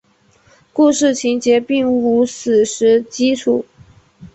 [0.73, 3.63] 故事情节并无史实基础。